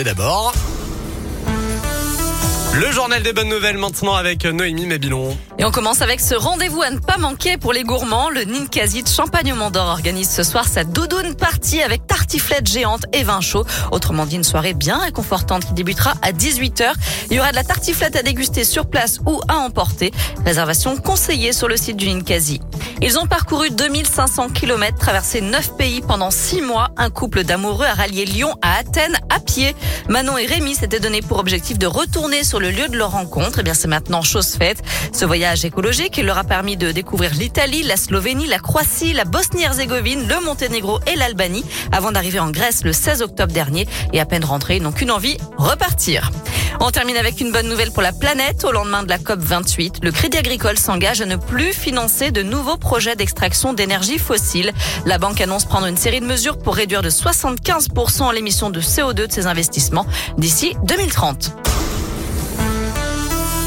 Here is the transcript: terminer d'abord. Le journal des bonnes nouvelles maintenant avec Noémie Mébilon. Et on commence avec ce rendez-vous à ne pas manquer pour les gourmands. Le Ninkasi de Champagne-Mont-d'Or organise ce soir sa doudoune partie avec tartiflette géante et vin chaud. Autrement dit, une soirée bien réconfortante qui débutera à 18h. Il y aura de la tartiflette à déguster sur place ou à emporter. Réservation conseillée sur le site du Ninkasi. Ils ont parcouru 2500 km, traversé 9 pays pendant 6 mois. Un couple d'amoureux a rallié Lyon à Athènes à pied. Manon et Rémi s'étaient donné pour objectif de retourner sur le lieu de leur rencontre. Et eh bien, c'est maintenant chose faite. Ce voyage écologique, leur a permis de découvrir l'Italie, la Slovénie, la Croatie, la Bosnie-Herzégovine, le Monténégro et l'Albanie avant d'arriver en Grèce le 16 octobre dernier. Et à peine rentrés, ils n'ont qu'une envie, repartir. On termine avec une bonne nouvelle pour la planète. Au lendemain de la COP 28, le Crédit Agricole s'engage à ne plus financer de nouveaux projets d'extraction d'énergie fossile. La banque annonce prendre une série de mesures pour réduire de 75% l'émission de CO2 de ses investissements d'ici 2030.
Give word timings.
terminer 0.00 0.04
d'abord. 0.04 0.52
Le 2.72 2.92
journal 2.92 3.22
des 3.22 3.32
bonnes 3.32 3.48
nouvelles 3.48 3.78
maintenant 3.78 4.14
avec 4.14 4.44
Noémie 4.44 4.86
Mébilon. 4.86 5.36
Et 5.58 5.64
on 5.64 5.72
commence 5.72 6.02
avec 6.02 6.20
ce 6.20 6.36
rendez-vous 6.36 6.82
à 6.82 6.90
ne 6.90 6.98
pas 6.98 7.18
manquer 7.18 7.56
pour 7.56 7.72
les 7.72 7.82
gourmands. 7.82 8.30
Le 8.30 8.44
Ninkasi 8.44 9.02
de 9.02 9.08
Champagne-Mont-d'Or 9.08 9.88
organise 9.88 10.30
ce 10.30 10.44
soir 10.44 10.68
sa 10.68 10.84
doudoune 10.84 11.34
partie 11.34 11.82
avec 11.82 12.06
tartiflette 12.06 12.68
géante 12.68 13.04
et 13.12 13.24
vin 13.24 13.40
chaud. 13.40 13.66
Autrement 13.90 14.24
dit, 14.24 14.36
une 14.36 14.44
soirée 14.44 14.72
bien 14.72 14.98
réconfortante 14.98 15.66
qui 15.66 15.72
débutera 15.72 16.14
à 16.22 16.30
18h. 16.30 16.92
Il 17.30 17.36
y 17.36 17.40
aura 17.40 17.50
de 17.50 17.56
la 17.56 17.64
tartiflette 17.64 18.14
à 18.14 18.22
déguster 18.22 18.62
sur 18.62 18.88
place 18.88 19.18
ou 19.26 19.40
à 19.48 19.56
emporter. 19.56 20.12
Réservation 20.44 20.96
conseillée 20.96 21.52
sur 21.52 21.66
le 21.66 21.76
site 21.76 21.96
du 21.96 22.06
Ninkasi. 22.08 22.60
Ils 23.02 23.18
ont 23.18 23.26
parcouru 23.26 23.70
2500 23.70 24.50
km, 24.50 24.98
traversé 24.98 25.40
9 25.40 25.76
pays 25.78 26.02
pendant 26.02 26.30
6 26.30 26.60
mois. 26.60 26.90
Un 26.98 27.08
couple 27.08 27.44
d'amoureux 27.44 27.86
a 27.86 27.94
rallié 27.94 28.26
Lyon 28.26 28.54
à 28.60 28.76
Athènes 28.76 29.16
à 29.30 29.40
pied. 29.40 29.74
Manon 30.08 30.36
et 30.36 30.44
Rémi 30.44 30.74
s'étaient 30.74 31.00
donné 31.00 31.22
pour 31.22 31.38
objectif 31.38 31.78
de 31.78 31.86
retourner 31.86 32.44
sur 32.44 32.60
le 32.60 32.70
lieu 32.70 32.88
de 32.88 32.98
leur 32.98 33.12
rencontre. 33.12 33.58
Et 33.58 33.60
eh 33.60 33.64
bien, 33.64 33.72
c'est 33.72 33.88
maintenant 33.88 34.20
chose 34.20 34.48
faite. 34.48 34.82
Ce 35.14 35.24
voyage 35.24 35.64
écologique, 35.64 36.18
leur 36.18 36.36
a 36.36 36.44
permis 36.44 36.76
de 36.76 36.92
découvrir 36.92 37.32
l'Italie, 37.32 37.82
la 37.84 37.96
Slovénie, 37.96 38.46
la 38.46 38.58
Croatie, 38.58 39.14
la 39.14 39.24
Bosnie-Herzégovine, 39.24 40.28
le 40.28 40.44
Monténégro 40.44 41.00
et 41.06 41.16
l'Albanie 41.16 41.64
avant 41.92 42.12
d'arriver 42.12 42.38
en 42.38 42.50
Grèce 42.50 42.84
le 42.84 42.92
16 42.92 43.22
octobre 43.22 43.52
dernier. 43.52 43.88
Et 44.12 44.20
à 44.20 44.26
peine 44.26 44.44
rentrés, 44.44 44.76
ils 44.76 44.82
n'ont 44.82 44.92
qu'une 44.92 45.10
envie, 45.10 45.38
repartir. 45.56 46.30
On 46.82 46.90
termine 46.90 47.18
avec 47.18 47.42
une 47.42 47.52
bonne 47.52 47.68
nouvelle 47.68 47.90
pour 47.90 48.00
la 48.00 48.10
planète. 48.10 48.64
Au 48.64 48.72
lendemain 48.72 49.02
de 49.02 49.10
la 49.10 49.18
COP 49.18 49.38
28, 49.38 50.00
le 50.02 50.10
Crédit 50.10 50.38
Agricole 50.38 50.78
s'engage 50.78 51.20
à 51.20 51.26
ne 51.26 51.36
plus 51.36 51.74
financer 51.74 52.30
de 52.30 52.42
nouveaux 52.42 52.78
projets 52.78 53.16
d'extraction 53.16 53.74
d'énergie 53.74 54.16
fossile. 54.16 54.72
La 55.04 55.18
banque 55.18 55.42
annonce 55.42 55.66
prendre 55.66 55.86
une 55.86 55.98
série 55.98 56.20
de 56.20 56.26
mesures 56.26 56.56
pour 56.56 56.74
réduire 56.74 57.02
de 57.02 57.10
75% 57.10 58.32
l'émission 58.32 58.70
de 58.70 58.80
CO2 58.80 59.26
de 59.26 59.30
ses 59.30 59.46
investissements 59.46 60.06
d'ici 60.38 60.74
2030. 60.84 61.59